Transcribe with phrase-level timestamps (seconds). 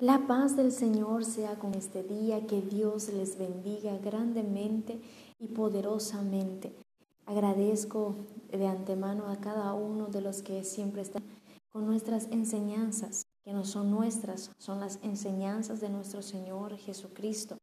[0.00, 5.00] La paz del Señor sea con este día, que Dios les bendiga grandemente
[5.38, 6.74] y poderosamente.
[7.26, 8.16] Agradezco
[8.50, 11.22] de antemano a cada uno de los que siempre están
[11.70, 17.56] con nuestras enseñanzas, que no son nuestras, son las enseñanzas de nuestro Señor Jesucristo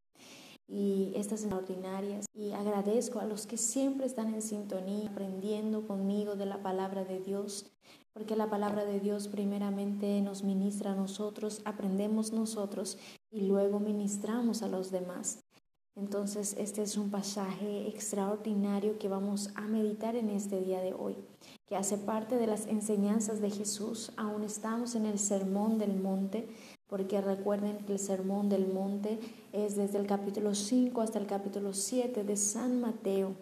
[0.69, 2.27] y estas extraordinarias.
[2.33, 7.19] Y agradezco a los que siempre están en sintonía, aprendiendo conmigo de la palabra de
[7.19, 7.65] Dios,
[8.13, 12.97] porque la palabra de Dios primeramente nos ministra a nosotros, aprendemos nosotros
[13.31, 15.39] y luego ministramos a los demás.
[15.95, 21.17] Entonces, este es un pasaje extraordinario que vamos a meditar en este día de hoy,
[21.67, 24.13] que hace parte de las enseñanzas de Jesús.
[24.15, 26.47] Aún estamos en el Sermón del Monte,
[26.87, 29.19] porque recuerden que el Sermón del Monte
[29.51, 33.35] es desde el capítulo 5 hasta el capítulo 7 de San Mateo.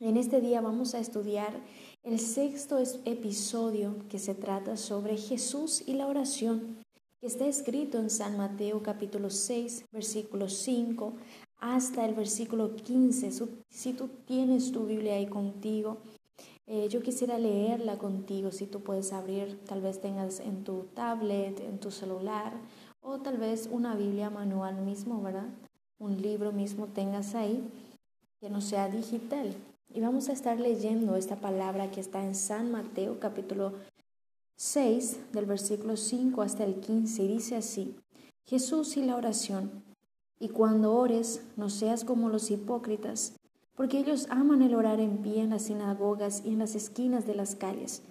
[0.00, 1.52] En este día vamos a estudiar
[2.02, 6.78] el sexto episodio que se trata sobre Jesús y la oración,
[7.20, 11.14] que está escrito en San Mateo capítulo 6, versículo 5
[11.58, 13.30] hasta el versículo 15.
[13.68, 15.98] Si tú tienes tu Biblia ahí contigo,
[16.66, 21.58] eh, yo quisiera leerla contigo, si tú puedes abrir, tal vez tengas en tu tablet,
[21.60, 22.52] en tu celular,
[23.00, 25.48] o tal vez una Biblia manual mismo, ¿verdad?
[25.98, 27.66] Un libro mismo tengas ahí,
[28.40, 29.54] que no sea digital.
[29.90, 33.72] Y vamos a estar leyendo esta palabra que está en San Mateo capítulo
[34.56, 37.96] 6 del versículo 5 hasta el 15 y dice así,
[38.44, 39.82] Jesús y la oración.
[40.38, 43.32] Y cuando ores, no seas como los hipócritas,
[43.74, 47.34] porque ellos aman el orar en pie en las sinagogas y en las esquinas de
[47.34, 48.02] las calles,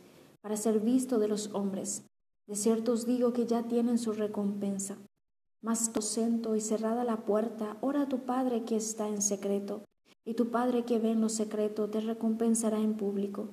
[0.41, 2.02] para ser visto de los hombres.
[2.47, 4.97] De cierto os digo que ya tienen su recompensa.
[5.62, 9.84] Mas sento y cerrada la puerta, ora a tu Padre que está en secreto
[10.28, 13.47] y tu Padre que ve en lo secreto te recompensará en público.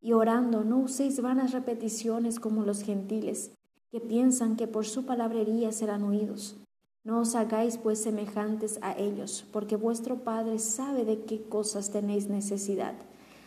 [0.00, 3.52] Y orando, no uséis vanas repeticiones como los gentiles,
[3.92, 6.56] que piensan que por su palabrería serán oídos.
[7.04, 12.28] No os hagáis pues semejantes a ellos, porque vuestro Padre sabe de qué cosas tenéis
[12.28, 12.96] necesidad,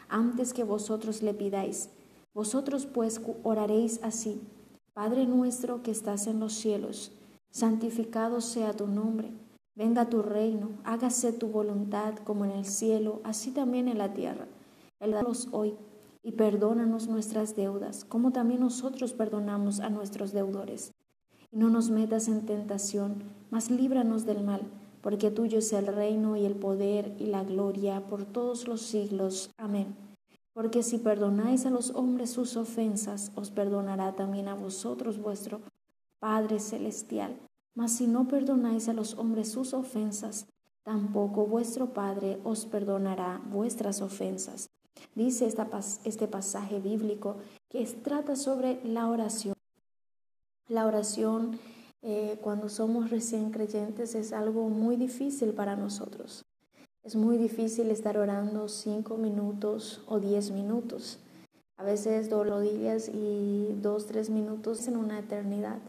[0.07, 1.89] antes que vosotros le pidáis.
[2.33, 4.39] Vosotros pues oraréis así,
[4.93, 7.11] Padre nuestro que estás en los cielos,
[7.49, 9.33] santificado sea tu nombre
[9.73, 14.47] Venga tu reino, hágase tu voluntad como en el cielo, así también en la tierra.
[14.99, 15.15] El
[15.51, 15.77] hoy
[16.23, 20.93] y perdónanos nuestras deudas, como también nosotros perdonamos a nuestros deudores.
[21.51, 24.61] Y no nos metas en tentación, mas líbranos del mal,
[25.01, 29.51] porque tuyo es el reino y el poder y la gloria por todos los siglos.
[29.57, 29.95] Amén.
[30.53, 35.61] Porque si perdonáis a los hombres sus ofensas, os perdonará también a vosotros vuestro
[36.19, 37.37] Padre Celestial.
[37.73, 40.47] Mas si no perdonáis a los hombres sus ofensas,
[40.83, 44.69] tampoco vuestro Padre os perdonará vuestras ofensas.
[45.15, 45.53] Dice
[46.03, 47.37] este pasaje bíblico
[47.69, 49.55] que trata sobre la oración.
[50.67, 51.59] La oración
[52.01, 56.45] eh, cuando somos recién creyentes es algo muy difícil para nosotros.
[57.03, 61.19] Es muy difícil estar orando cinco minutos o diez minutos.
[61.77, 65.79] A veces dos rodillas y dos, tres minutos en una eternidad.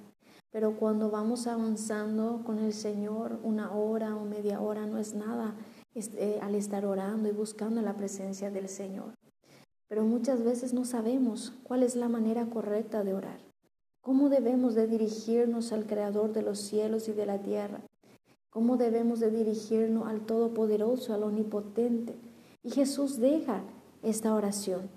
[0.52, 5.54] Pero cuando vamos avanzando con el Señor, una hora o media hora no es nada
[5.94, 9.14] eh, al estar orando y buscando la presencia del Señor.
[9.88, 13.40] Pero muchas veces no sabemos cuál es la manera correcta de orar.
[14.02, 17.80] ¿Cómo debemos de dirigirnos al Creador de los cielos y de la tierra?
[18.50, 22.14] ¿Cómo debemos de dirigirnos al Todopoderoso, al Omnipotente?
[22.62, 23.62] Y Jesús deja
[24.02, 24.90] esta oración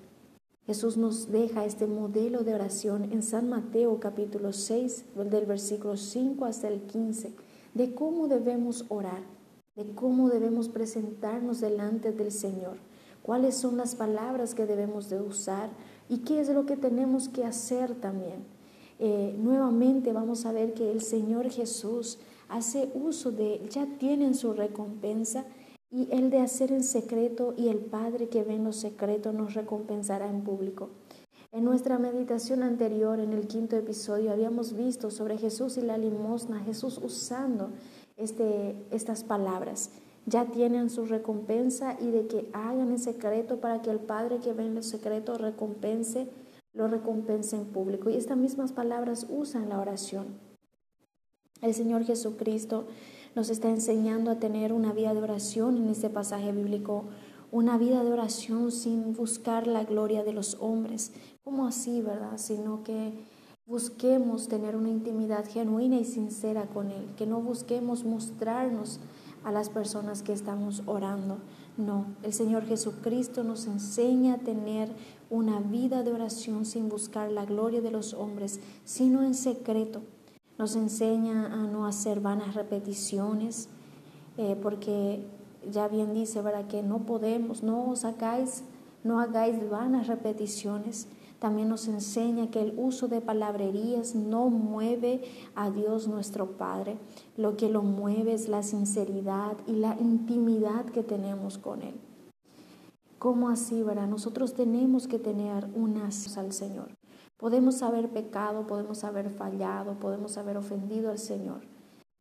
[0.66, 6.44] Jesús nos deja este modelo de oración en San Mateo capítulo 6, del versículo 5
[6.44, 7.36] hasta el 15,
[7.76, 9.22] de cómo debemos orar,
[9.76, 12.78] de cómo debemos presentarnos delante del Señor,
[13.22, 15.70] cuáles son las palabras que debemos de usar
[16.10, 18.44] y qué es lo que tenemos que hacer también.
[18.98, 22.18] Eh, nuevamente vamos a ver que el Señor Jesús
[22.50, 25.46] hace uso de, ya tienen su recompensa
[25.92, 29.54] y el de hacer en secreto y el Padre que ve en lo secreto nos
[29.54, 30.90] recompensará en público.
[31.52, 36.60] En nuestra meditación anterior, en el quinto episodio, habíamos visto sobre Jesús y la limosna,
[36.60, 37.70] Jesús usando
[38.18, 39.92] este, estas palabras.
[40.26, 44.52] Ya tienen su recompensa y de que hagan en secreto para que el Padre que
[44.52, 46.28] ve en lo secreto recompense,
[46.74, 48.10] lo recompense en público.
[48.10, 50.26] Y estas mismas palabras usan la oración.
[51.62, 52.86] El Señor Jesucristo
[53.36, 57.04] nos está enseñando a tener una vida de oración en este pasaje bíblico,
[57.52, 61.12] una vida de oración sin buscar la gloria de los hombres.
[61.44, 62.38] ¿Cómo así, verdad?
[62.38, 63.14] Sino que
[63.66, 69.02] busquemos tener una intimidad genuina y sincera con Él, que no busquemos mostrarnos
[69.44, 71.38] a las personas que estamos orando.
[71.78, 74.90] No, el Señor Jesucristo nos enseña a tener
[75.30, 80.04] una vida de oración sin buscar la gloria de los hombres, sino en secreto
[80.58, 83.70] nos enseña a no hacer vanas repeticiones,
[84.38, 85.26] eh, porque
[85.72, 86.68] ya bien dice, ¿verdad?
[86.68, 88.64] Que no podemos, no os sacáis,
[89.04, 91.08] no hagáis vanas repeticiones.
[91.40, 95.22] También nos enseña que el uso de palabrerías no mueve
[95.54, 96.98] a Dios nuestro Padre.
[97.38, 101.96] Lo que lo mueve es la sinceridad y la intimidad que tenemos con Él.
[103.20, 104.08] ¿Cómo así, verdad?
[104.08, 106.90] Nosotros tenemos que tener unas al Señor.
[107.38, 111.62] Podemos haber pecado, podemos haber fallado, podemos haber ofendido al Señor,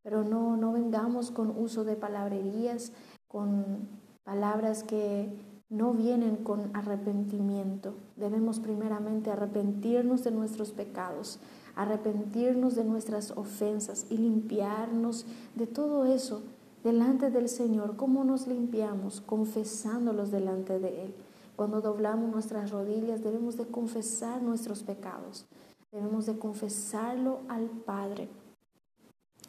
[0.03, 2.93] pero no, no vengamos con uso de palabrerías,
[3.29, 3.89] con
[4.25, 5.33] palabras que
[5.69, 7.95] no vienen con arrepentimiento.
[8.17, 11.39] Debemos primeramente arrepentirnos de nuestros pecados,
[11.77, 16.43] arrepentirnos de nuestras ofensas y limpiarnos de todo eso
[16.83, 17.97] delante del Señor.
[17.97, 19.21] ¿Cómo nos limpiamos?
[19.21, 21.15] Confesándolos delante de Él.
[21.57, 25.47] Cuando doblamos nuestras rodillas debemos de confesar nuestros pecados.
[25.93, 28.29] Debemos de confesarlo al Padre.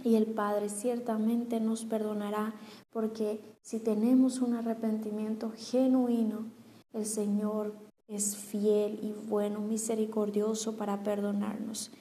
[0.03, 2.53] Y el Padre ciertamente nos perdonará
[2.91, 6.45] porque si tenemos un arrepentimiento genuino,
[6.93, 7.73] el Señor
[8.07, 11.91] es fiel y bueno, misericordioso para perdonarnos.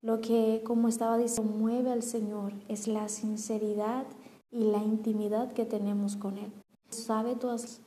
[0.00, 4.04] Lo que, como estaba diciendo, mueve al Señor es la sinceridad
[4.50, 6.52] y la intimidad que tenemos con Él.
[6.88, 7.80] Sabe todas,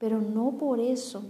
[0.00, 1.22] pero no por eso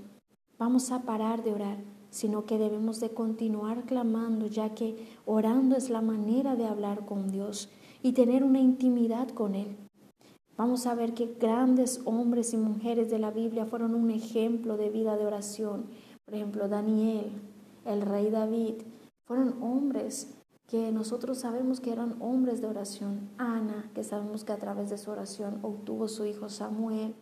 [0.57, 1.79] vamos a parar de orar,
[2.11, 7.31] sino que debemos de continuar clamando, ya que orando es la manera de hablar con
[7.31, 7.69] Dios
[8.03, 9.77] y tener una intimidad con Él.
[10.57, 14.91] Vamos a ver que grandes hombres y mujeres de la Biblia fueron un ejemplo de
[14.91, 15.87] vida de oración.
[16.25, 17.33] Por ejemplo, Daniel,
[17.85, 18.75] el rey David,
[19.25, 20.37] fueron hombres
[20.69, 23.31] que nosotros sabemos que eran hombres de oración.
[23.39, 27.15] Ana, que sabemos que a través de su oración obtuvo su hijo Samuel.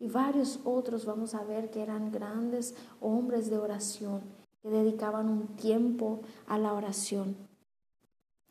[0.00, 4.22] Y varios otros vamos a ver que eran grandes hombres de oración,
[4.62, 7.36] que dedicaban un tiempo a la oración.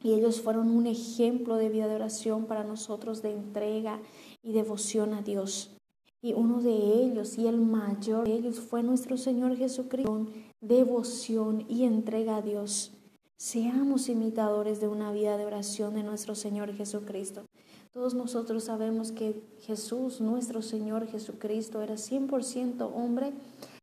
[0.04, 4.00] Y ellos fueron un ejemplo de vida de oración para nosotros, de entrega
[4.44, 5.76] y devoción a Dios.
[6.22, 10.28] Y uno de ellos, y el mayor de ellos, fue nuestro Señor Jesucristo,
[10.62, 12.92] devoción y entrega a Dios.
[13.38, 17.46] Seamos imitadores de una vida de oración de nuestro Señor Jesucristo.
[17.98, 23.34] Todos nosotros sabemos que Jesús, nuestro Señor Jesucristo, era 100% hombre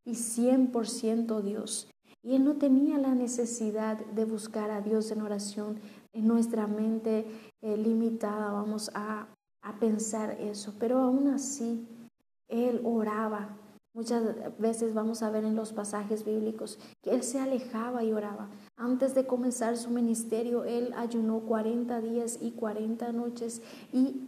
[0.05, 1.91] y 100% Dios.
[2.23, 5.81] Y Él no tenía la necesidad de buscar a Dios en oración.
[6.13, 7.27] En nuestra mente
[7.61, 9.27] eh, limitada vamos a,
[9.63, 11.85] a pensar eso, pero aún así
[12.47, 13.59] Él oraba.
[13.95, 14.23] Muchas
[14.61, 18.49] veces vamos a ver en los pasajes bíblicos que Él se alejaba y oraba.
[18.77, 23.63] Antes de comenzar su ministerio, Él ayunó 40 días y 40 noches
[23.93, 24.21] y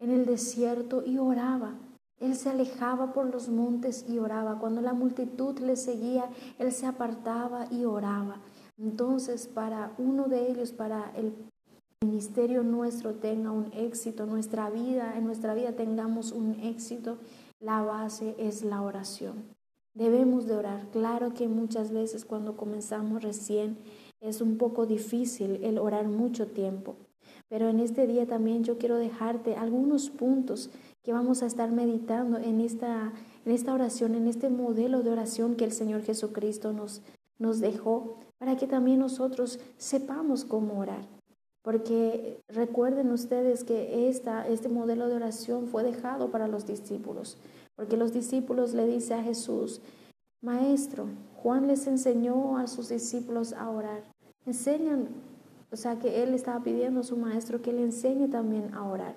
[0.00, 1.74] en el desierto y oraba.
[2.18, 4.58] Él se alejaba por los montes y oraba.
[4.58, 8.40] Cuando la multitud le seguía, Él se apartaba y oraba.
[8.78, 11.34] Entonces, para uno de ellos, para el
[12.02, 17.18] ministerio nuestro tenga un éxito, nuestra vida, en nuestra vida tengamos un éxito,
[17.60, 19.44] la base es la oración.
[19.94, 20.88] Debemos de orar.
[20.90, 23.76] Claro que muchas veces cuando comenzamos recién
[24.20, 26.96] es un poco difícil el orar mucho tiempo,
[27.48, 30.70] pero en este día también yo quiero dejarte algunos puntos
[31.02, 33.12] que vamos a estar meditando en esta,
[33.44, 37.02] en esta oración, en este modelo de oración que el Señor Jesucristo nos,
[37.38, 41.06] nos dejó, para que también nosotros sepamos cómo orar.
[41.62, 47.36] Porque recuerden ustedes que esta, este modelo de oración fue dejado para los discípulos,
[47.82, 49.80] porque los discípulos le dicen a Jesús,
[50.40, 54.04] Maestro, Juan les enseñó a sus discípulos a orar.
[54.46, 55.08] Enseñan,
[55.72, 59.16] o sea que él estaba pidiendo a su maestro que le enseñe también a orar.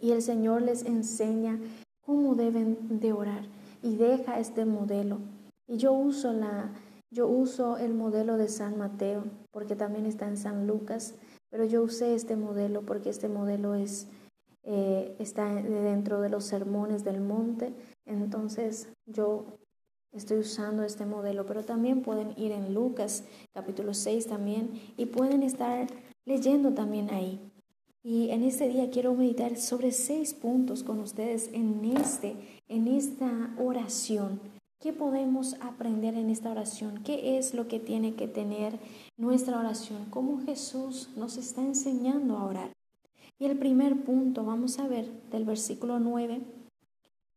[0.00, 1.58] Y el Señor les enseña
[2.06, 3.44] cómo deben de orar
[3.82, 5.18] y deja este modelo.
[5.68, 6.70] Y yo uso la
[7.10, 11.16] yo uso el modelo de San Mateo porque también está en San Lucas,
[11.50, 14.08] pero yo usé este modelo porque este modelo es,
[14.64, 17.72] eh, está dentro de los sermones del monte.
[18.06, 19.58] Entonces yo
[20.12, 25.42] estoy usando este modelo, pero también pueden ir en Lucas capítulo 6 también y pueden
[25.42, 25.86] estar
[26.24, 27.40] leyendo también ahí.
[28.04, 32.34] Y en este día quiero meditar sobre seis puntos con ustedes en, este,
[32.68, 34.40] en esta oración
[34.82, 37.04] ¿Qué podemos aprender en esta oración?
[37.04, 38.80] ¿Qué es lo que tiene que tener
[39.16, 40.06] nuestra oración?
[40.10, 42.72] ¿Cómo Jesús nos está enseñando a orar?
[43.42, 46.42] Y el primer punto, vamos a ver del versículo 9,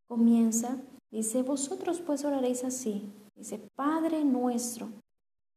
[0.08, 0.78] comienza,
[1.10, 3.12] dice, vosotros pues oraréis así.
[3.36, 4.90] Dice, Padre nuestro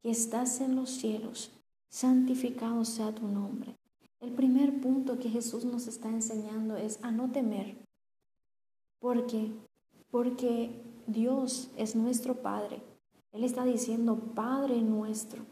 [0.00, 1.50] que estás en los cielos,
[1.90, 3.76] santificado sea tu nombre.
[4.20, 7.76] El primer punto que Jesús nos está enseñando es a no temer.
[9.00, 9.52] ¿Por qué?
[10.10, 10.70] Porque
[11.06, 12.80] Dios es nuestro Padre.
[13.32, 15.44] Él está diciendo Padre nuestro.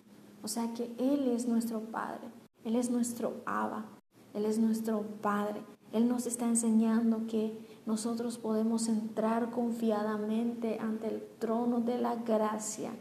[0.43, 2.31] O sea que Él es nuestro Padre.
[2.65, 3.96] Él es nuestro Abba,
[4.37, 5.63] Él es nuestro Padre.
[5.93, 12.93] Él nos está enseñando que nosotros podemos entrar confiadamente ante el trono de la gracia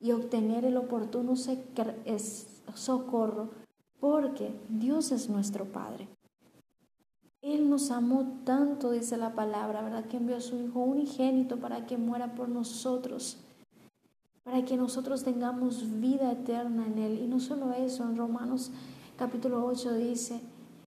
[0.00, 1.34] y obtener el oportuno
[2.74, 3.50] socorro
[4.00, 6.08] porque Dios es nuestro Padre.
[7.42, 10.06] Él nos amó tanto, dice la palabra, ¿verdad?
[10.06, 13.38] Que envió a su Hijo unigénito para que muera por nosotros,
[14.42, 17.20] para que nosotros tengamos vida eterna en Él.
[17.20, 18.72] Y no solo eso, en Romanos
[19.16, 20.40] capítulo 8 dice,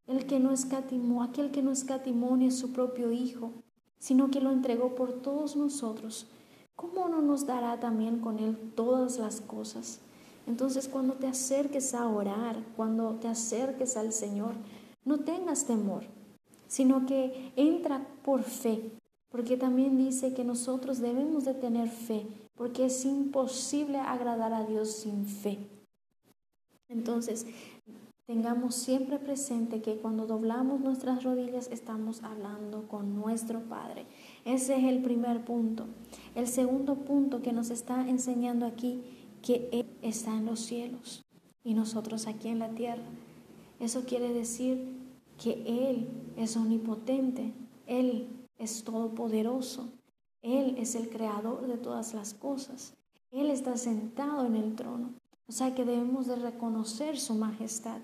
[0.08, 3.52] el que no escatimó, aquel que no escatimó ni a su propio Hijo,
[4.00, 6.28] sino que lo entregó por todos nosotros,
[6.76, 10.00] ¿cómo no nos dará también con Él todas las cosas?
[10.48, 14.54] Entonces cuando te acerques a orar, cuando te acerques al Señor,
[15.04, 16.04] no tengas temor,
[16.68, 18.92] sino que entra por fe,
[19.30, 24.92] porque también dice que nosotros debemos de tener fe, porque es imposible agradar a Dios
[24.92, 25.60] sin fe.
[26.88, 27.48] Entonces,
[28.27, 34.08] Tengamos siempre presente que cuando doblamos nuestras rodillas estamos hablando con nuestro Padre.
[34.46, 35.86] Ese es el primer punto.
[36.34, 39.03] El segundo punto que nos está enseñando aquí,
[39.44, 41.24] que Él está en los cielos
[41.63, 43.03] y nosotros aquí en la tierra.
[43.79, 44.98] Eso quiere decir
[45.38, 47.53] que Él es omnipotente,
[47.86, 48.27] Él
[48.58, 49.89] es todopoderoso,
[50.41, 52.96] Él es el creador de todas las cosas,
[53.32, 55.13] Él está sentado en el trono.
[55.48, 58.01] O sea que debemos de reconocer su majestad.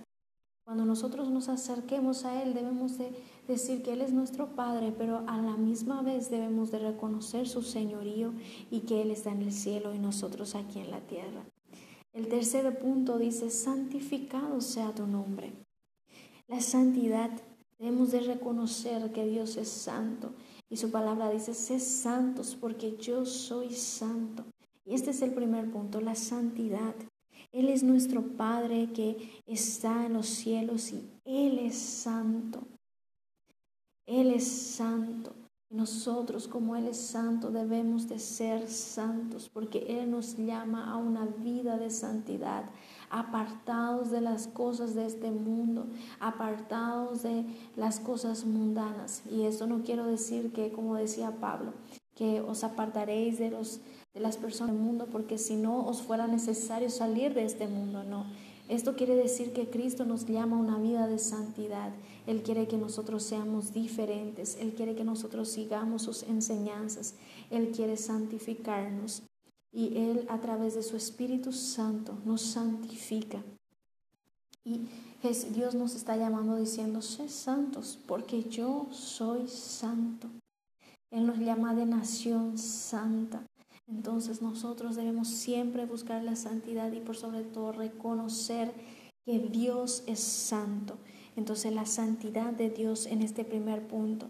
[0.63, 3.11] Cuando nosotros nos acerquemos a Él debemos de
[3.47, 7.61] decir que Él es nuestro Padre, pero a la misma vez debemos de reconocer su
[7.61, 8.33] señorío
[8.69, 11.43] y que Él está en el cielo y nosotros aquí en la tierra.
[12.13, 15.53] El tercer punto dice, santificado sea tu nombre.
[16.47, 17.31] La santidad,
[17.79, 20.33] debemos de reconocer que Dios es santo
[20.69, 24.43] y su palabra dice, sé santos porque yo soy santo.
[24.85, 26.95] Y este es el primer punto, la santidad.
[27.51, 32.61] Él es nuestro Padre que está en los cielos y Él es santo.
[34.05, 35.33] Él es santo.
[35.69, 41.25] Nosotros como Él es santo debemos de ser santos porque Él nos llama a una
[41.25, 42.65] vida de santidad,
[43.09, 45.87] apartados de las cosas de este mundo,
[46.19, 49.23] apartados de las cosas mundanas.
[49.29, 51.73] Y eso no quiero decir que, como decía Pablo,
[52.15, 53.81] que os apartaréis de los
[54.13, 58.03] de las personas del mundo, porque si no os fuera necesario salir de este mundo,
[58.03, 58.25] no.
[58.67, 61.91] Esto quiere decir que Cristo nos llama a una vida de santidad.
[62.25, 64.55] Él quiere que nosotros seamos diferentes.
[64.61, 67.15] Él quiere que nosotros sigamos sus enseñanzas.
[67.49, 69.23] Él quiere santificarnos.
[69.73, 73.43] Y Él a través de su Espíritu Santo nos santifica.
[74.63, 74.87] Y
[75.53, 80.27] Dios nos está llamando diciendo, sé santos, porque yo soy santo.
[81.09, 83.43] Él nos llama de nación santa.
[83.91, 88.73] Entonces nosotros debemos siempre buscar la santidad y por sobre todo reconocer
[89.25, 90.97] que Dios es santo.
[91.35, 94.27] Entonces la santidad de Dios en este primer punto.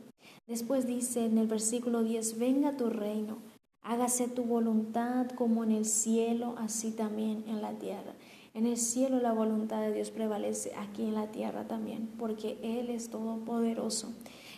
[0.48, 3.38] Después dice en el versículo 10, venga tu reino,
[3.82, 8.14] hágase tu voluntad como en el cielo, así también en la tierra.
[8.54, 12.90] En el cielo la voluntad de Dios prevalece, aquí en la tierra también, porque Él
[12.90, 14.14] es todopoderoso.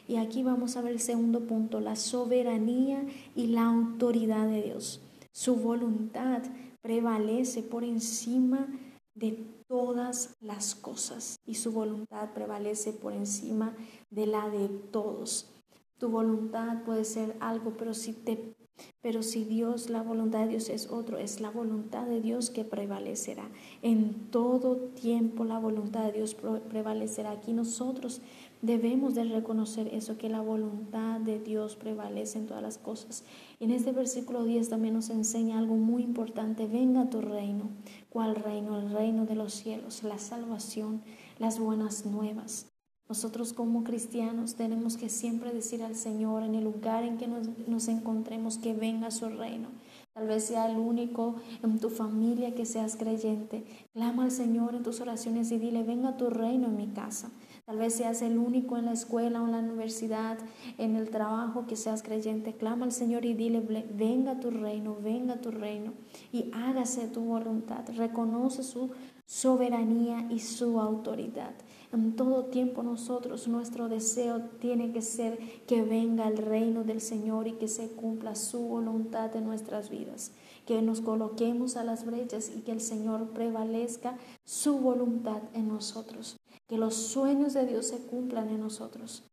[0.08, 3.06] Y aquí vamos a ver el segundo punto, la soberanía
[3.36, 5.02] y la autoridad de Dios.
[5.32, 6.44] Su voluntad
[6.82, 8.68] prevalece por encima
[9.16, 13.76] de todas las cosas y su voluntad prevalece por encima
[14.10, 15.50] de la de todos.
[15.98, 18.56] Tu voluntad puede ser algo, pero si te
[19.02, 22.64] pero si Dios, la voluntad de Dios es otro, es la voluntad de Dios que
[22.64, 23.50] prevalecerá.
[23.82, 26.36] En todo tiempo la voluntad de Dios
[26.70, 27.32] prevalecerá.
[27.32, 28.22] Aquí nosotros
[28.64, 33.26] Debemos de reconocer eso, que la voluntad de Dios prevalece en todas las cosas.
[33.60, 36.66] En este versículo 10 también nos enseña algo muy importante.
[36.66, 37.72] Venga tu reino.
[38.10, 38.80] ¿Cuál reino?
[38.80, 41.02] El reino de los cielos, la salvación,
[41.40, 42.68] las buenas nuevas.
[43.10, 47.50] Nosotros como cristianos tenemos que siempre decir al Señor en el lugar en que nos,
[47.68, 49.68] nos encontremos que venga su reino.
[50.14, 53.66] Tal vez sea el único en tu familia que seas creyente.
[53.92, 57.30] Clama al Señor en tus oraciones y dile, venga tu reino en mi casa.
[57.66, 60.38] Tal vez seas el único en la escuela o en la universidad,
[60.78, 62.54] en el trabajo que seas creyente.
[62.58, 63.62] Clama al Señor y dile,
[63.94, 65.94] venga tu reino, venga tu reino
[66.34, 67.86] y hágase tu voluntad.
[67.96, 68.92] Reconoce su
[69.26, 71.54] soberanía y su autoridad.
[71.94, 77.48] En todo tiempo nosotros, nuestro deseo tiene que ser que venga el reino del Señor
[77.48, 80.34] y que se cumpla su voluntad en nuestras vidas.
[80.66, 86.36] Que nos coloquemos a las brechas y que el Señor prevalezca su voluntad en nosotros
[86.68, 89.24] que los sueños de Dios se cumplan en nosotros.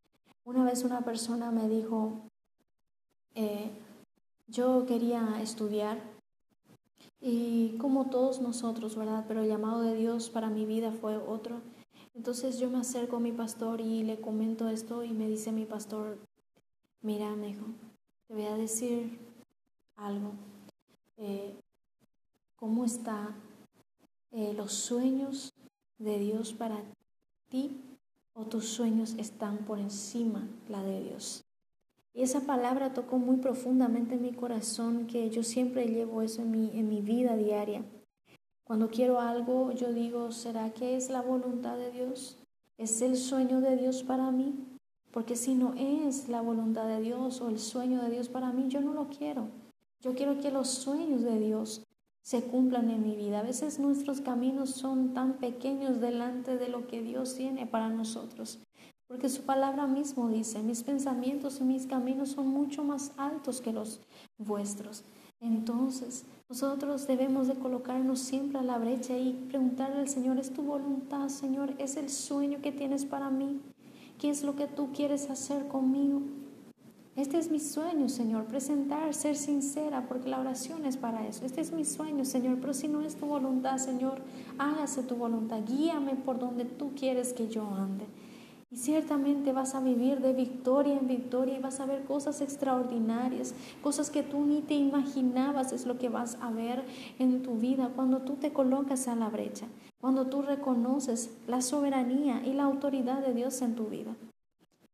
[0.45, 2.31] Una vez una persona me dijo,
[3.35, 3.71] eh,
[4.49, 5.99] yo quería estudiar
[7.21, 9.25] y como todos nosotros, ¿verdad?
[9.29, 11.61] Pero el llamado de Dios para mi vida fue otro.
[12.15, 15.67] Entonces yo me acerco a mi pastor y le comento esto y me dice mi
[15.67, 16.19] pastor,
[17.03, 17.67] mira, hijo,
[18.27, 19.19] te voy a decir
[19.97, 20.33] algo.
[21.19, 21.55] Eh,
[22.57, 23.37] ¿Cómo están
[24.33, 25.53] eh, los sueños
[25.99, 26.83] de Dios para
[27.51, 27.99] ti
[28.33, 31.45] o tus sueños están por encima la de Dios?
[32.15, 36.51] Y esa palabra tocó muy profundamente en mi corazón, que yo siempre llevo eso en
[36.51, 37.85] mi, en mi vida diaria.
[38.65, 42.39] Cuando quiero algo, yo digo, ¿será que es la voluntad de Dios?
[42.79, 44.55] ¿Es el sueño de Dios para mí?
[45.13, 48.69] Porque si no es la voluntad de Dios o el sueño de Dios para mí,
[48.69, 49.49] yo no lo quiero.
[50.01, 51.83] Yo quiero que los sueños de Dios
[52.23, 53.41] se cumplan en mi vida.
[53.41, 58.59] A veces nuestros caminos son tan pequeños delante de lo que Dios tiene para nosotros.
[59.09, 63.73] Porque su palabra mismo dice, mis pensamientos y mis caminos son mucho más altos que
[63.73, 64.01] los
[64.39, 65.03] vuestros.
[65.41, 70.63] Entonces, nosotros debemos de colocarnos siempre a la brecha y preguntarle al Señor, ¿es tu
[70.63, 71.75] voluntad, Señor?
[71.79, 73.61] ¿Es el sueño que tienes para mí?
[74.19, 76.21] ¿Qué es lo que tú quieres hacer conmigo?
[77.21, 81.45] Este es mi sueño, Señor, presentar, ser sincera, porque la oración es para eso.
[81.45, 84.23] Este es mi sueño, Señor, pero si no es tu voluntad, Señor,
[84.57, 85.61] hágase tu voluntad.
[85.69, 88.07] Guíame por donde tú quieres que yo ande.
[88.71, 93.53] Y ciertamente vas a vivir de victoria en victoria y vas a ver cosas extraordinarias,
[93.83, 96.87] cosas que tú ni te imaginabas es lo que vas a ver
[97.19, 99.67] en tu vida cuando tú te colocas a la brecha,
[100.01, 104.17] cuando tú reconoces la soberanía y la autoridad de Dios en tu vida.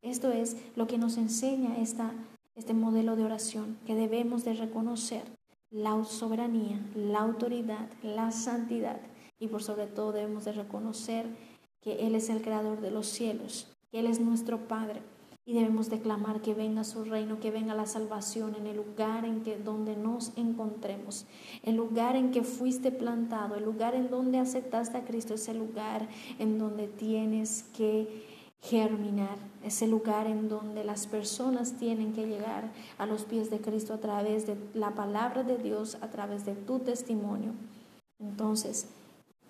[0.06, 5.24] Esto es lo que nos enseña este modelo de oración, que debemos de reconocer
[5.72, 9.00] la soberanía, la autoridad, la santidad
[9.40, 11.26] y por sobre todo debemos de reconocer
[11.80, 15.02] que Él es el creador de los cielos, que Él es nuestro Padre.
[15.44, 19.42] Y debemos declamar que venga su reino, que venga la salvación en el lugar en
[19.42, 21.26] que donde nos encontremos,
[21.64, 25.58] el lugar en que fuiste plantado, el lugar en donde aceptaste a Cristo, es el
[25.58, 26.08] lugar
[26.38, 32.70] en donde tienes que germinar, es el lugar en donde las personas tienen que llegar
[32.98, 36.54] a los pies de Cristo a través de la palabra de Dios, a través de
[36.54, 37.52] tu testimonio.
[38.18, 38.88] Entonces,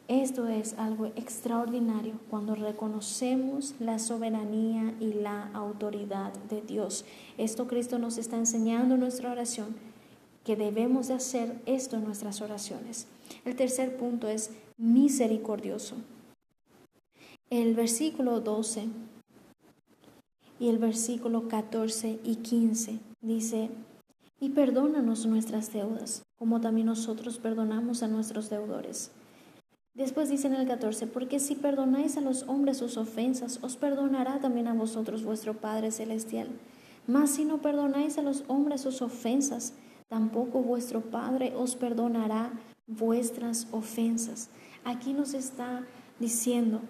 [0.08, 7.04] esto es algo extraordinario cuando reconocemos la soberanía y la autoridad de Dios.
[7.38, 9.74] Esto Cristo nos está enseñando en nuestra oración,
[10.44, 13.08] que debemos de hacer esto en nuestras oraciones.
[13.44, 15.96] El tercer punto es misericordioso.
[17.50, 18.88] El versículo 12
[20.58, 23.70] y el versículo 14 y 15 dice,
[24.40, 29.10] y perdónanos nuestras deudas, como también nosotros perdonamos a nuestros deudores
[29.96, 34.40] Después dice en el 14, porque si perdonáis a los hombres sus ofensas, os perdonará
[34.40, 36.48] también a vosotros vuestro Padre Celestial.
[37.06, 39.72] Mas si no perdonáis a los hombres sus ofensas,
[40.08, 42.52] tampoco vuestro Padre os perdonará
[42.86, 44.50] vuestras ofensas.
[44.84, 45.86] Aquí nos está
[46.20, 46.82] diciendo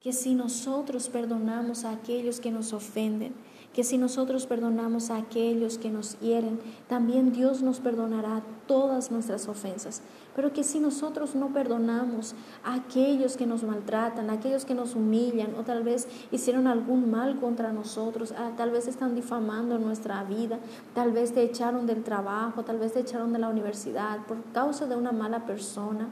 [0.00, 3.34] que si nosotros perdonamos a aquellos que nos ofenden,
[3.76, 9.48] que si nosotros perdonamos a aquellos que nos hieren, también Dios nos perdonará todas nuestras
[9.48, 10.00] ofensas.
[10.34, 14.94] Pero que si nosotros no perdonamos a aquellos que nos maltratan, a aquellos que nos
[14.94, 20.24] humillan o tal vez hicieron algún mal contra nosotros, ah, tal vez están difamando nuestra
[20.24, 20.58] vida,
[20.94, 24.86] tal vez te echaron del trabajo, tal vez te echaron de la universidad por causa
[24.86, 26.08] de una mala persona,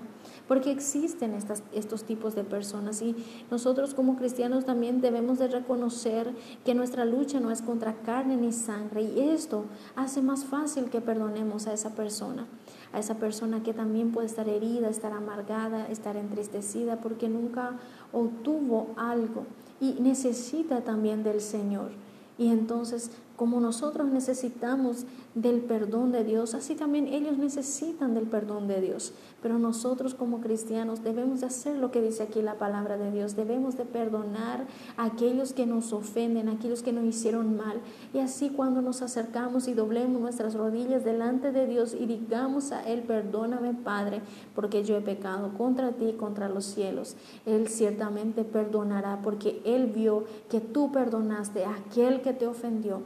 [0.48, 3.16] porque existen estas, estos tipos de personas y
[3.50, 6.30] nosotros como cristianos también debemos de reconocer
[6.64, 9.64] que nuestra lucha no es contra carne ni sangre y esto
[9.96, 12.46] hace más fácil que perdonemos a esa persona,
[12.92, 17.78] a esa persona que también puede estar herida, estar amargada, estar entristecida porque nunca
[18.12, 19.46] obtuvo algo
[19.80, 21.90] y necesita también del Señor.
[22.37, 28.68] Y entonces, como nosotros necesitamos del perdón de Dios, así también ellos necesitan del perdón
[28.68, 29.12] de Dios.
[29.42, 33.34] Pero nosotros como cristianos debemos de hacer lo que dice aquí la palabra de Dios.
[33.34, 34.66] Debemos de perdonar
[34.96, 37.80] a aquellos que nos ofenden, a aquellos que nos hicieron mal.
[38.12, 42.88] Y así cuando nos acercamos y doblemos nuestras rodillas delante de Dios y digamos a
[42.88, 44.22] Él, perdóname Padre,
[44.54, 47.16] porque yo he pecado contra ti y contra los cielos.
[47.44, 53.02] Él ciertamente perdonará porque Él vio que tú perdonaste a aquel que te ofendió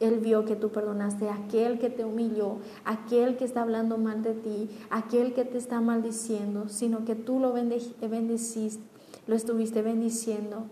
[0.00, 4.22] él vio que tú perdonaste a aquel que te humilló, aquel que está hablando mal
[4.22, 8.82] de ti, aquel que te está maldiciendo, sino que tú lo bendeciste,
[9.26, 10.66] lo estuviste bendiciendo.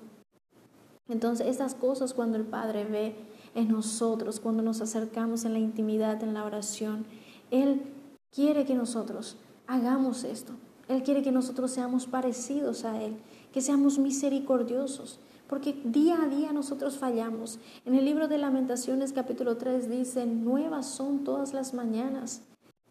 [1.08, 3.14] Entonces, estas cosas cuando el Padre ve
[3.54, 7.06] en nosotros, cuando nos acercamos en la intimidad, en la oración,
[7.50, 7.82] Él
[8.30, 10.52] quiere que nosotros hagamos esto.
[10.88, 13.16] Él quiere que nosotros seamos parecidos a Él,
[13.52, 15.18] que seamos misericordiosos
[15.54, 17.60] porque día a día nosotros fallamos.
[17.84, 22.42] En el libro de lamentaciones capítulo 3 dice, nuevas son todas las mañanas.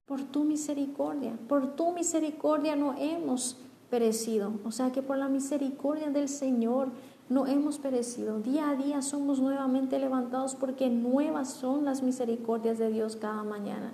[0.06, 3.58] Por tu misericordia, por tu misericordia no hemos
[3.90, 4.54] perecido.
[4.64, 6.88] O sea que por la misericordia del Señor
[7.28, 8.40] no hemos perecido.
[8.40, 13.92] Día a día somos nuevamente levantados porque nuevas son las misericordias de Dios cada mañana.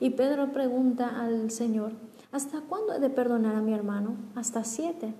[0.00, 1.92] Y Pedro pregunta al Señor,
[2.32, 4.16] ¿hasta cuándo he de perdonar a mi hermano?
[4.34, 5.12] Hasta siete.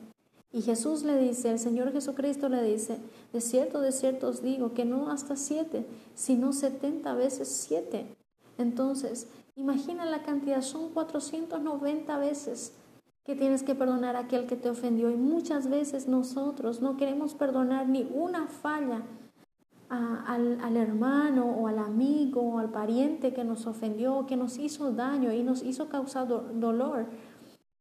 [0.50, 2.98] Y Jesús le dice, el Señor Jesucristo le dice,
[3.32, 8.16] de cierto, de cierto os digo que no hasta siete, sino setenta veces siete.
[8.56, 12.72] Entonces, imagina la cantidad, son 490 veces
[13.24, 15.11] que tienes que perdonar a aquel que te ofendió.
[15.11, 19.02] Y muchas veces nosotros no queremos perdonar ni una falla
[19.90, 24.92] al, al, hermano o al amigo o al pariente que nos ofendió, que nos hizo
[24.92, 27.06] daño y nos hizo causar dolor.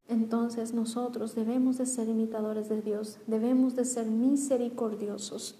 [0.08, 5.56] Entonces nosotros debemos de ser imitadores de Dios, debemos de ser misericordiosos.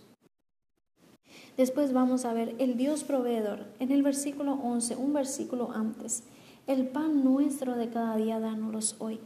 [1.59, 3.67] Después vamos a ver el Dios proveedor.
[3.79, 6.23] En el versículo 11, un versículo antes,
[6.67, 9.21] el pan nuestro de cada día danos hoy.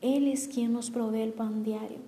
[0.00, 1.98] Él es quien nos provee el pan diario.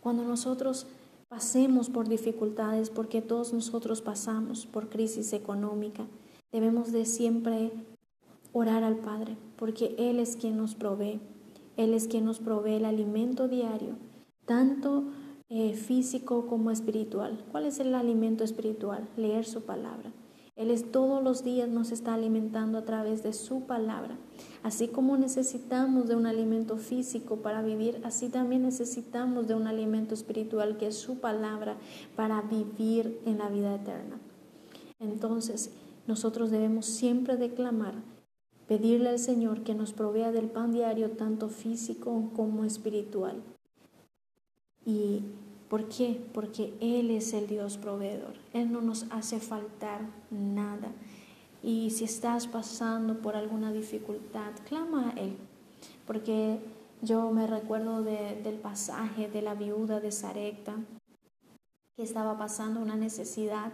[0.00, 0.86] Cuando nosotros
[1.28, 6.06] pasemos por dificultades, porque todos nosotros pasamos por crisis económica,
[6.50, 7.72] debemos de siempre
[8.52, 11.20] orar al Padre, porque Él es quien nos provee.
[11.76, 13.96] Él es quien nos provee el alimento diario,
[14.46, 15.04] tanto
[15.48, 17.44] eh, físico como espiritual.
[17.50, 19.08] ¿Cuál es el alimento espiritual?
[19.16, 20.12] Leer su palabra.
[20.56, 24.16] Él es todos los días nos está alimentando a través de su palabra.
[24.62, 30.14] Así como necesitamos de un alimento físico para vivir, así también necesitamos de un alimento
[30.14, 31.76] espiritual que es su palabra
[32.14, 34.20] para vivir en la vida eterna.
[35.00, 35.72] Entonces,
[36.06, 37.94] nosotros debemos siempre declamar,
[38.68, 43.42] pedirle al Señor que nos provea del pan diario, tanto físico como espiritual.
[44.86, 45.22] ¿Y
[45.68, 46.20] por qué?
[46.32, 48.34] Porque Él es el Dios proveedor.
[48.52, 50.92] Él no nos hace faltar nada.
[51.62, 55.36] Y si estás pasando por alguna dificultad, clama a Él.
[56.06, 56.58] Porque
[57.00, 60.74] yo me recuerdo del pasaje de la viuda de Sarepta,
[61.96, 63.72] que estaba pasando una necesidad,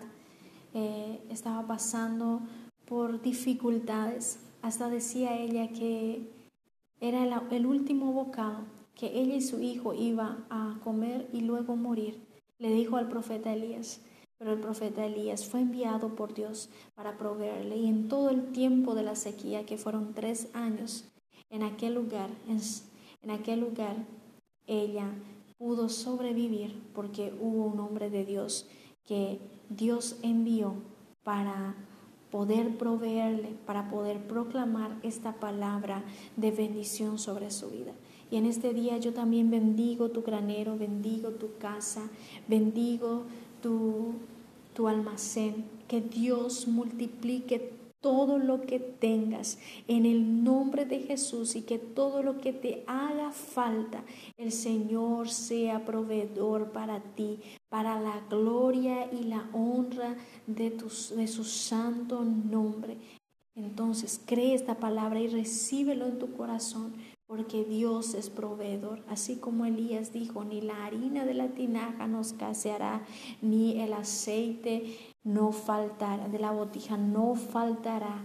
[0.74, 2.40] eh, estaba pasando
[2.86, 4.38] por dificultades.
[4.62, 6.28] Hasta decía ella que
[7.00, 12.20] era el, último bocado que ella y su hijo iban a comer y luego morir.
[12.58, 14.02] Le dijo al profeta Elías,
[14.36, 18.94] pero el profeta Elías fue enviado por Dios para proveerle y en todo el tiempo
[18.94, 21.04] de la sequía, que fueron tres años,
[21.48, 23.96] en aquel lugar, en, aquel lugar,
[24.66, 25.10] ella
[25.58, 28.68] pudo sobrevivir porque hubo un hombre de Dios
[29.04, 30.74] que Dios envió
[31.22, 31.74] para
[32.30, 36.04] poder proveerle, para poder proclamar esta palabra
[36.36, 37.92] de bendición sobre su vida.
[38.30, 42.02] Y en este día yo también bendigo tu granero, bendigo tu casa,
[42.46, 43.24] bendigo
[43.60, 44.12] tu,
[44.74, 51.62] tu almacén, que Dios multiplique todo lo que tengas en el nombre de Jesús y
[51.62, 54.04] que todo lo que te haga falta,
[54.36, 61.28] el Señor sea proveedor para ti, para la gloria y la honra de, tus, de
[61.28, 62.96] su santo nombre.
[63.54, 66.94] Entonces cree esta palabra y recíbelo en tu corazón
[67.26, 69.04] porque Dios es proveedor.
[69.08, 73.04] Así como Elías dijo, ni la harina de la tinaja nos caseará,
[73.40, 78.22] ni el aceite no faltará, de la botija no faltará.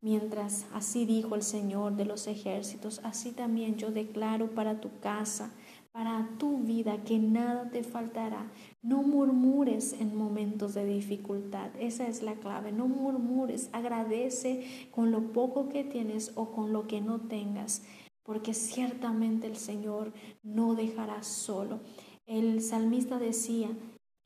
[0.00, 5.50] Mientras así dijo el Señor de los ejércitos, así también yo declaro para tu casa,
[5.90, 8.50] para tu vida, que nada te faltará.
[8.80, 11.70] No murmures en momentos de dificultad.
[11.80, 12.70] Esa es la clave.
[12.70, 13.70] No murmures.
[13.72, 17.82] Agradece con lo poco que tienes o con lo que no tengas
[18.28, 21.80] porque ciertamente el Señor no dejará solo.
[22.26, 23.70] El salmista decía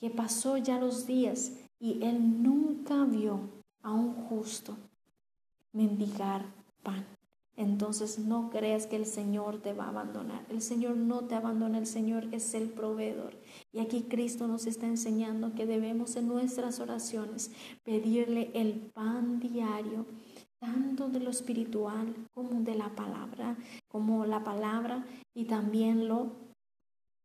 [0.01, 3.41] que pasó ya los días y él nunca vio
[3.83, 4.77] a un justo
[5.73, 6.45] mendigar
[6.85, 7.05] pan.
[7.57, 10.47] Entonces no creas que el Señor te va a abandonar.
[10.49, 13.35] El Señor no te abandona, el Señor es el proveedor.
[13.73, 17.51] Y aquí Cristo nos está enseñando que debemos en nuestras oraciones
[17.83, 20.07] pedirle el pan diario
[20.61, 23.57] tanto de lo espiritual como de la palabra,
[23.89, 26.31] como la palabra y también lo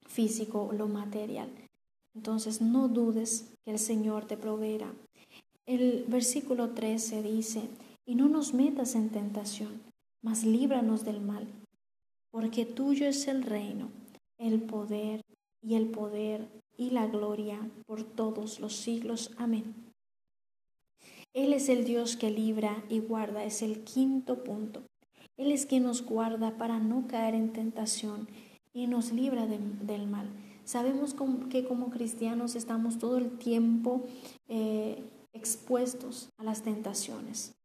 [0.07, 1.66] físico, lo material.
[2.17, 4.91] Entonces no dudes que el Señor te proveerá.
[5.67, 7.69] El versículo 13 dice,
[8.07, 9.83] y no nos metas en tentación,
[10.23, 11.45] mas líbranos del mal,
[12.31, 13.91] porque tuyo es el reino,
[14.39, 15.21] el poder
[15.61, 19.29] y el poder y la gloria por todos los siglos.
[19.37, 19.75] Amén.
[21.35, 24.81] Él es el Dios que libra y guarda, es el quinto punto.
[25.37, 28.27] Él es quien nos guarda para no caer en tentación
[28.73, 30.27] y nos libra del mal.
[30.67, 31.15] Sabemos
[31.49, 34.03] que como cristianos estamos todo el tiempo
[34.49, 35.01] eh,
[35.31, 37.55] expuestos a las tentaciones.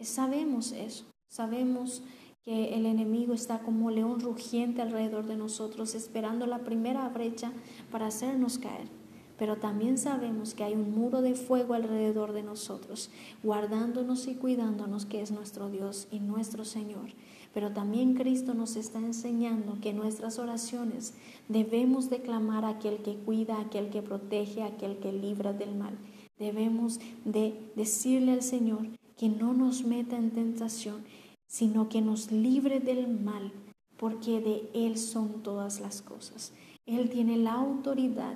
[0.00, 2.02] Sabemos eso, sabemos
[2.46, 7.52] que el enemigo está como león rugiente alrededor de nosotros, esperando la primera brecha
[7.92, 8.88] para hacernos caer.
[9.36, 13.10] Pero también sabemos que hay un muro de fuego alrededor de nosotros,
[13.42, 17.10] guardándonos y cuidándonos, que es nuestro Dios y nuestro Señor.
[17.54, 21.14] Pero también Cristo nos está enseñando que nuestras oraciones
[21.48, 25.74] debemos declamar a aquel que cuida, a aquel que protege, a aquel que libra del
[25.74, 25.98] mal.
[26.38, 31.04] Debemos de decirle al Señor que no nos meta en tentación,
[31.46, 33.52] sino que nos libre del mal,
[33.96, 36.52] porque de Él son todas las cosas.
[36.86, 38.34] Él tiene la autoridad.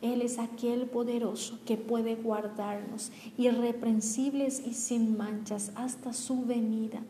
[0.00, 7.02] Él es aquel poderoso que puede guardarnos irreprensibles y sin manchas hasta su venida.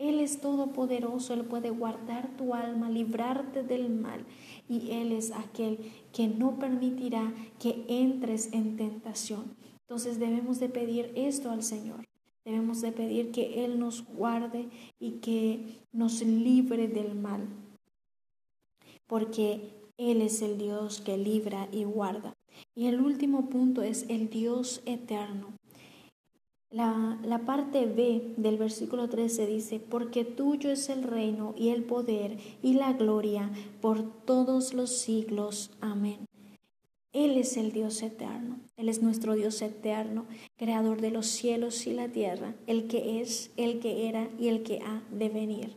[0.00, 4.24] Él es todopoderoso, Él puede guardar tu alma, librarte del mal.
[4.66, 5.78] Y Él es aquel
[6.10, 9.54] que no permitirá que entres en tentación.
[9.82, 12.06] Entonces debemos de pedir esto al Señor.
[12.46, 17.46] Debemos de pedir que Él nos guarde y que nos libre del mal,
[19.06, 22.34] porque Él es el Dios que libra y guarda.
[22.74, 25.59] Y el último punto es el Dios eterno.
[26.70, 32.38] La, parte B del versículo 13 dice, porque tuyo es el reino y el poder
[32.62, 35.72] y la gloria por todos los siglos.
[35.80, 36.26] Amén.
[37.12, 41.92] Él es el Dios eterno, Él es nuestro Dios eterno, creador de los cielos y
[41.92, 45.74] la tierra, el que es, el que era y el que ha de venir.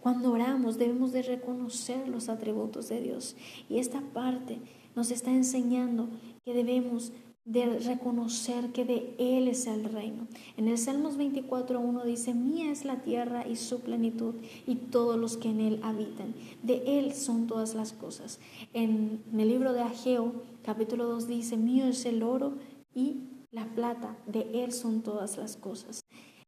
[0.00, 3.36] Cuando oramos debemos de reconocer los atributos de Dios
[3.70, 4.58] y esta parte
[4.94, 6.10] nos está enseñando
[6.44, 7.12] que debemos
[7.46, 10.26] de reconocer que de Él es el reino.
[10.56, 14.34] En el Salmos 24.1 dice, mía es la tierra y su plenitud
[14.66, 16.34] y todos los que en Él habitan.
[16.64, 18.40] De Él son todas las cosas.
[18.74, 20.32] En, el libro de Ageo,
[20.64, 22.54] capítulo 2 dice, mío es el oro
[22.92, 23.20] y
[23.52, 26.00] la plata, de Él son todas las cosas.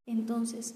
[0.04, 0.74] Entonces,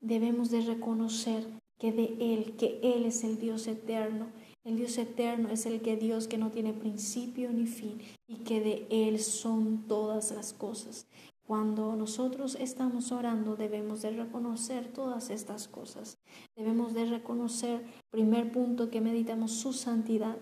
[0.00, 1.44] debemos de reconocer
[1.78, 4.26] que de Él, que Él es el Dios eterno
[4.64, 8.60] el Dios eterno es el que Dios que no tiene principio ni fin y que
[8.60, 11.06] de Él son todas las cosas.
[11.46, 16.18] Cuando nosotros estamos orando debemos de reconocer todas estas cosas.
[16.54, 20.36] Debemos de reconocer, primer punto que meditamos, su santidad.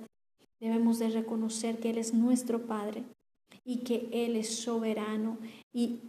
[0.59, 3.05] Debemos de reconocer que Él es nuestro Padre
[3.65, 5.39] y que Él es soberano
[5.73, 6.01] y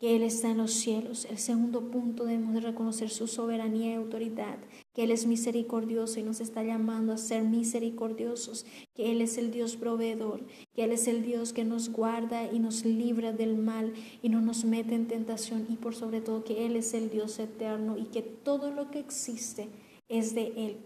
[0.00, 1.26] que Él está en los cielos.
[1.26, 4.58] El segundo punto debemos de reconocer su soberanía y autoridad,
[4.94, 9.50] que Él es misericordioso y nos está llamando a ser misericordiosos, que Él es el
[9.50, 13.92] Dios proveedor, que Él es el Dios que nos guarda y nos libra del mal
[14.22, 17.38] y no nos mete en tentación y por sobre todo que Él es el Dios
[17.38, 19.68] eterno y que todo lo que existe
[20.08, 20.76] es de Él.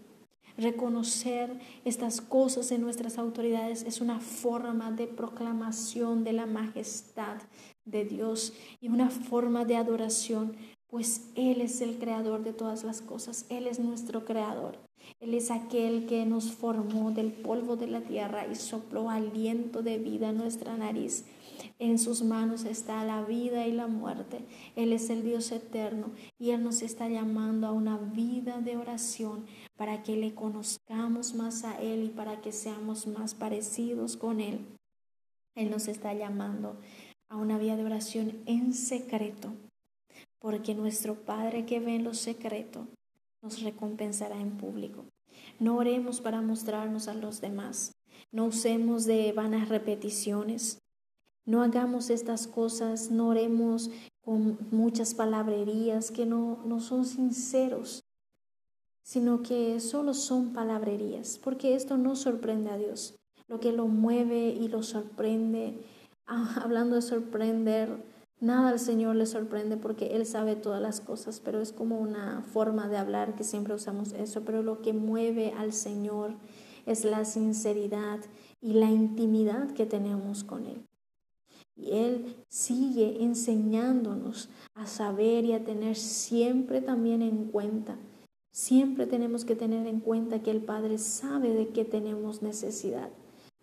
[0.57, 7.37] Reconocer estas cosas en nuestras autoridades es una forma de proclamación de la majestad
[7.85, 10.55] de Dios y una forma de adoración,
[10.87, 14.77] pues Él es el creador de todas las cosas, Él es nuestro creador.
[15.19, 19.97] Él es aquel que nos formó del polvo de la tierra y sopló aliento de
[19.97, 21.25] vida en nuestra nariz.
[21.79, 24.39] En sus manos está la vida y la muerte.
[24.75, 29.45] Él es el Dios eterno y Él nos está llamando a una vida de oración
[29.77, 34.65] para que le conozcamos más a Él y para que seamos más parecidos con Él.
[35.55, 36.77] Él nos está llamando
[37.29, 39.53] a una vida de oración en secreto,
[40.39, 42.87] porque nuestro Padre que ve en lo secreto
[43.41, 45.05] nos recompensará en público.
[45.59, 47.93] No oremos para mostrarnos a los demás.
[48.31, 50.79] No usemos de vanas repeticiones.
[51.45, 53.91] No hagamos estas cosas, no oremos
[54.23, 58.03] con muchas palabrerías que no, no son sinceros,
[59.03, 63.15] sino que solo son palabrerías, porque esto no sorprende a Dios.
[63.47, 65.79] Lo que lo mueve y lo sorprende,
[66.61, 68.03] hablando de sorprender,
[68.39, 72.41] nada al Señor le sorprende porque Él sabe todas las cosas, pero es como una
[72.41, 76.33] forma de hablar que siempre usamos eso, pero lo que mueve al Señor
[76.85, 78.19] es la sinceridad
[78.61, 80.85] y la intimidad que tenemos con Él.
[81.75, 87.97] Y Él sigue enseñándonos a saber y a tener siempre también en cuenta.
[88.51, 93.09] Siempre tenemos que tener en cuenta que el Padre sabe de qué tenemos necesidad,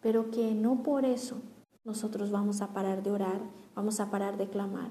[0.03, 1.37] pero que no por eso
[1.85, 3.40] nosotros vamos a parar de orar,
[3.75, 4.90] vamos a parar de clamar.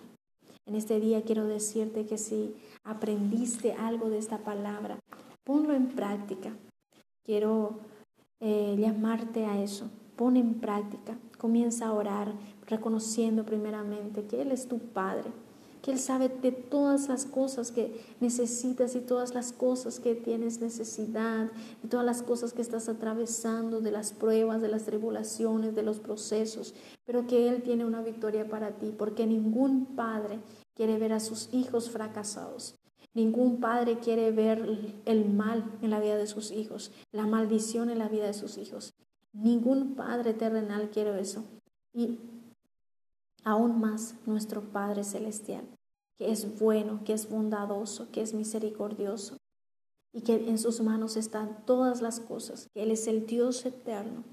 [0.65, 4.99] En este día quiero decirte que si aprendiste algo de esta palabra,
[5.43, 6.51] ponlo en práctica.
[7.23, 7.79] Quiero
[8.39, 9.89] eh, llamarte a eso.
[10.15, 11.17] Pon en práctica.
[11.37, 12.33] Comienza a orar
[12.67, 15.31] reconociendo primeramente que Él es tu Padre,
[15.81, 20.61] que Él sabe de todas las cosas que necesitas y todas las cosas que tienes
[20.61, 21.49] necesidad,
[21.83, 25.99] y todas las cosas que estás atravesando, de las pruebas, de las tribulaciones, de los
[25.99, 30.39] procesos, pero que Él tiene una victoria para ti, porque ningún padre
[30.75, 32.75] quiere ver a sus hijos fracasados.
[33.13, 34.65] Ningún padre quiere ver
[35.05, 38.57] el mal en la vida de sus hijos, la maldición en la vida de sus
[38.57, 38.93] hijos.
[39.33, 41.43] Ningún padre terrenal quiere eso.
[43.43, 45.63] Aún más nuestro Padre Celestial,
[46.17, 49.37] que es bueno, que es bondadoso, que es misericordioso
[50.13, 54.23] y que en sus manos están todas las cosas, que Él es el Dios eterno.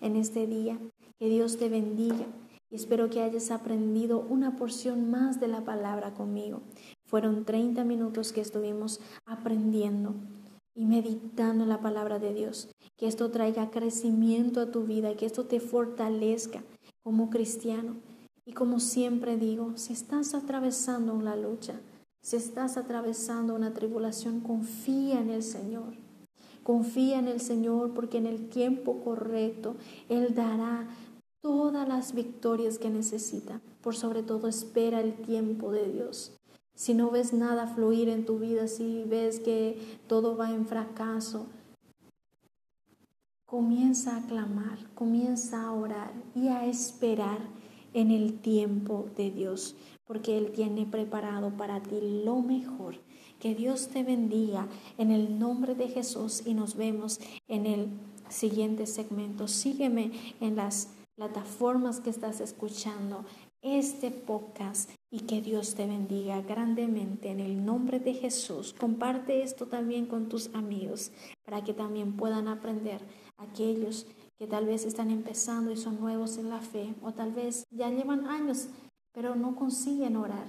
[0.00, 0.78] En este día,
[1.18, 2.26] que Dios te bendiga
[2.70, 6.62] y espero que hayas aprendido una porción más de la palabra conmigo.
[7.04, 10.14] Fueron 30 minutos que estuvimos aprendiendo
[10.74, 12.70] y meditando la palabra de Dios.
[12.96, 16.62] Que esto traiga crecimiento a tu vida, que esto te fortalezca
[17.02, 17.96] como cristiano.
[18.44, 21.80] Y como siempre digo, si estás atravesando una lucha,
[22.22, 25.94] si estás atravesando una tribulación, confía en el Señor.
[26.62, 29.76] Confía en el Señor porque en el tiempo correcto
[30.08, 30.88] Él dará
[31.40, 33.60] todas las victorias que necesita.
[33.80, 36.32] Por sobre todo, espera el tiempo de Dios.
[36.74, 41.46] Si no ves nada fluir en tu vida, si ves que todo va en fracaso,
[43.46, 47.38] comienza a clamar, comienza a orar y a esperar
[47.94, 49.76] en el tiempo de Dios,
[50.06, 52.96] porque Él tiene preparado para ti lo mejor.
[53.38, 57.88] Que Dios te bendiga en el nombre de Jesús y nos vemos en el
[58.28, 59.48] siguiente segmento.
[59.48, 63.24] Sígueme en las plataformas que estás escuchando
[63.62, 68.74] este podcast y que Dios te bendiga grandemente en el nombre de Jesús.
[68.78, 71.12] Comparte esto también con tus amigos
[71.44, 73.02] para que también puedan aprender
[73.36, 74.06] aquellos
[74.40, 77.90] que tal vez están empezando y son nuevos en la fe o tal vez ya
[77.90, 78.68] llevan años
[79.12, 80.48] pero no consiguen orar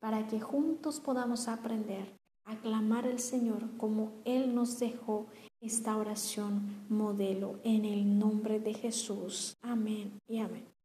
[0.00, 5.28] para que juntos podamos aprender a clamar al Señor como Él nos dejó
[5.60, 9.54] esta oración modelo en el nombre de Jesús.
[9.62, 10.77] Amén y amén.